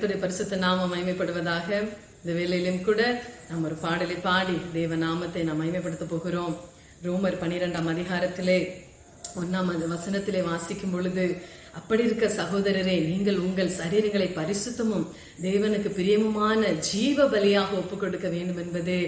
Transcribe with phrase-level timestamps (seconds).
[0.00, 1.68] கத்துடைய பரிசுத்த நாமம் மயமைப்படுவதாக
[2.20, 3.00] இந்த வேலையிலும் கூட
[3.48, 6.54] நாம் ஒரு பாடலை பாடி தேவ நாமத்தை நாம் மயமைப்படுத்த போகிறோம்.
[7.06, 8.58] ரோமர் பனிரெண்டாம் அதிகாரத்திலே
[9.40, 11.24] ஒன்னாம் வசனத்திலே வாசிக்கும் பொழுது
[11.78, 15.04] அப்படி இருக்க சகோதரரே நீங்கள் உங்கள் சரீரங்களை பரிசுத்தமும்
[15.42, 19.00] தேவனுக்கு பிரியமுமான ஜீவ பலியாக ஒப்பு கொடுக்க வேண்டும் என்பதே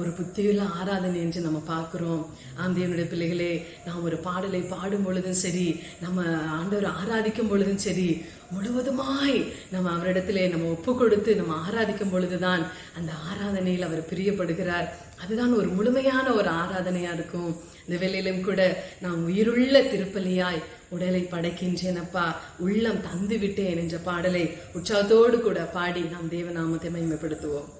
[0.00, 2.20] ஒரு புத்தியுள்ள ஆராதனை என்று நம்ம பார்க்கிறோம்.
[2.64, 3.52] ஆந்தையனுடைய பிள்ளைகளே
[3.86, 5.66] நாம் ஒரு பாடலை பாடும் பொழுதும் சரி
[6.04, 6.26] நம்ம
[6.58, 8.08] ஆண்டவர் ஆராதிக்கும் பொழுதும் சரி
[8.54, 12.66] முழுவதுமாய் நம்ம அவரிடத்திலே நம்ம ஒப்பு கொடுத்து நம்ம ஆராதிக்கும் பொழுதுதான்
[12.96, 14.88] அந்த ஆராதனையில் அவர் பிரியப்படுகிறார்.
[15.22, 17.50] அதுதான் ஒரு முழுமையான ஒரு ஆராதனையா இருக்கும்.
[17.86, 22.26] இந்த வேளையிலும் கூட நான் உயிருள்ள திருப்பலியாய் உடலை படைக்கின்றேனப்பா.
[22.58, 24.44] உள்ளம் தந்து விட்டேன் என்ற பாடலை
[24.74, 27.70] உற்சாகத்தோடு கூட பாடி நாம் தேவநாமத்தை மைமைப்படுத்துவோம்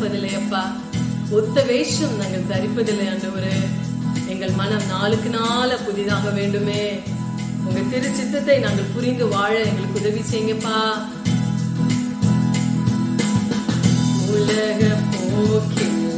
[0.00, 0.76] மறப்பதில்லை அப்பா.
[1.30, 3.56] ஒத்த வேஷம் நாங்கள் தரிப்பதில்லை ஆண்டவரே.
[4.26, 7.00] எங்கள் மனம் நாளுக்கு நாள புதிதாக வேண்டுமே.
[7.64, 10.78] உங்க திரு சித்தத்தை நாங்கள் புரிந்து வாழ எங்களுக்கு உதவி செய்யுங்கப்பா.
[14.30, 16.09] உலக போக்கில்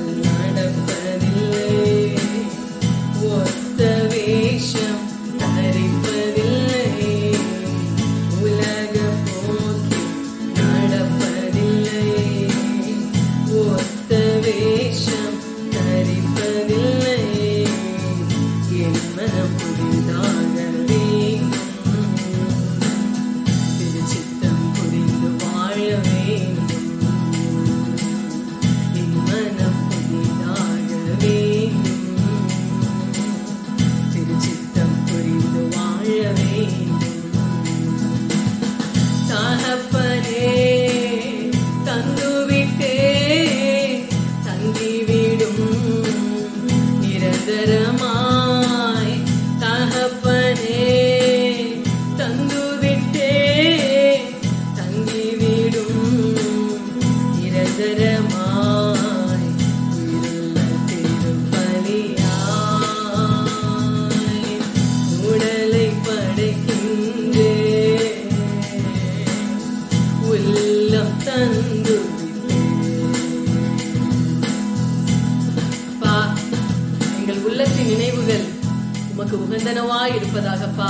[79.63, 80.87] உமக்கு இருப்பதாகப்பா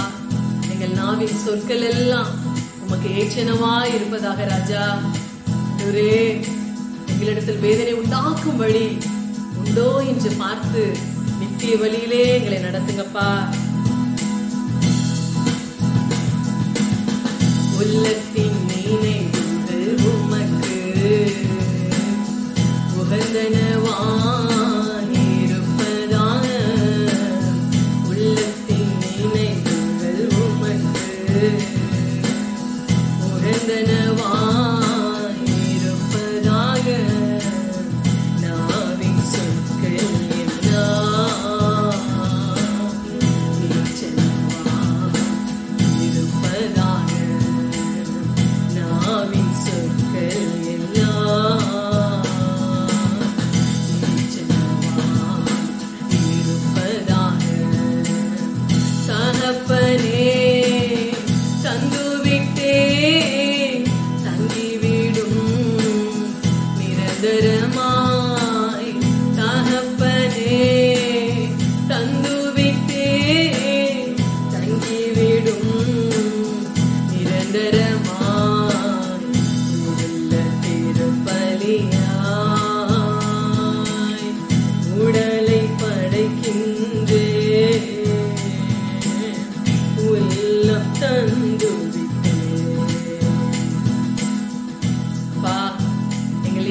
[0.73, 2.31] எங்கள் நாவின் சொற்கள் எல்லாம்
[2.85, 4.85] உமக்கு ஏச்சனவா இருப்பதாக ராஜா.
[5.89, 6.15] ஒரே
[7.07, 8.87] எங்களிடத்தில் வேதனை உண்டாக்கும் வழி
[9.57, 10.85] உண்டோ என்று பார்த்து
[11.41, 13.29] நித்திய வழியிலே எங்களை நடத்துங்கப்பா.
[17.77, 20.81] உள்ளத்தின் நினைவுகள் உமக்கு
[22.97, 23.97] உகந்தனவா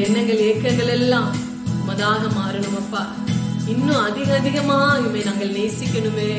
[0.04, 1.30] எண்ணங்கள் ஏக்கங்கள் எல்லாம்
[1.88, 3.02] மதாக மாறணும் அப்பா.
[3.66, 4.78] இன்னும் அதிக அதிகமா
[5.08, 6.32] இவை நாங்கள் நேசிக்கணுமே.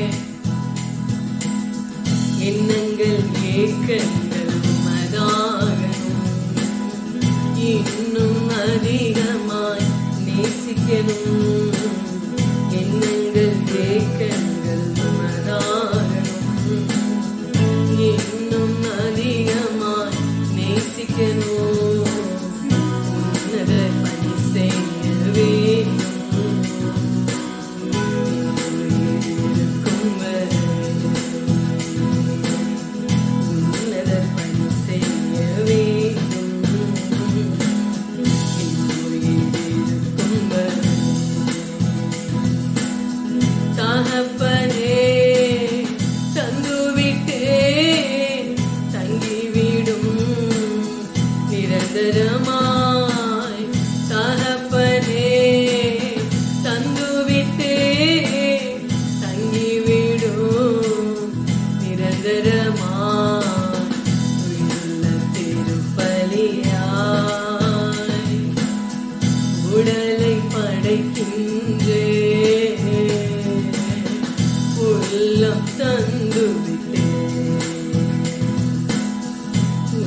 [2.49, 3.19] எண்ணங்கள்
[3.55, 4.51] ஏக்கங்கள்
[4.85, 6.29] மதாகணும்
[7.71, 9.87] இன்னும் அதிகமாய்
[10.27, 11.72] நேசிக்கணும்.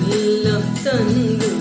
[0.09, 1.56] உள்ளம்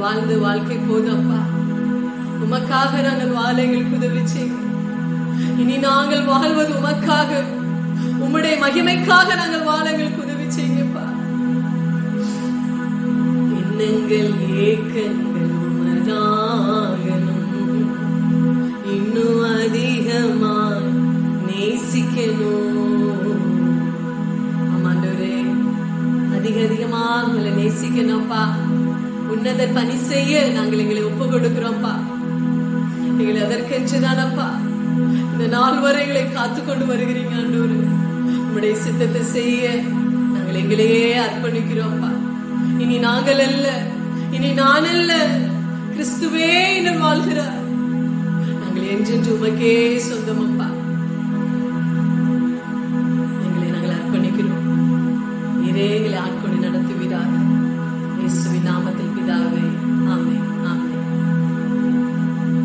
[0.00, 0.76] நாங்கள் வாழ்ந்து வாழ்க்கை
[1.14, 1.38] அப்பா
[2.44, 4.22] உமக்காக நாங்கள் வாழ எங்களுக்கு உதவி
[5.62, 7.30] இனி நாங்கள் வாழ்வது உமக்காக.
[8.22, 11.04] உம்முடைய மகிமைக்காக நாங்கள் வாழ எங்களுக்கு உதவி செய்யுங்கப்பா
[13.60, 14.32] எண்ணங்கள்
[14.68, 17.44] ஏக்கங்கள் உமதாகணும்.
[18.94, 20.88] இன்னும் அதிகமாய்
[21.50, 22.80] நேசிக்கணும்.
[24.72, 25.36] ஆமாண்டவரே
[26.38, 28.42] அதிக அதிகமா உங்களை நேசிக்கணும்ப்பா.
[29.40, 31.92] உன்னத பணி செய்ய நாங்கள் எங்களை ஒப்பு கொடுக்கிறோம்ப்பா
[33.20, 34.48] எங்களை அதற்கென்றுதானப்பா.
[35.30, 37.78] இந்த நாள் வரை எங்களை காத்து கொண்டு வருகிறீங்க ஆண்டோரு
[38.40, 39.70] உங்களுடைய சித்தத்தை செய்ய
[40.34, 42.10] நாங்கள் எங்களையே அர்ப்பணிக்கிறோம்ப்பா.
[42.82, 43.66] இனி நாங்கள் அல்ல
[44.36, 45.12] இனி நான் அல்ல
[45.94, 47.58] கிறிஸ்துவே இன்னும் வாழ்கிறார்.
[48.60, 49.74] நாங்கள் என்றென்று உமக்கே
[50.08, 50.59] சொந்தமப்பா.